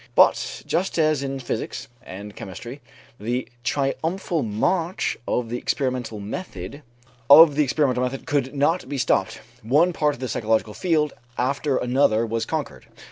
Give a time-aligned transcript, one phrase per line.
[0.15, 2.81] But just as in physics and chemistry
[3.19, 6.81] the triumphal march of the experimental method
[8.25, 12.87] could not be stopped, one part of the psychological field after another was conquered.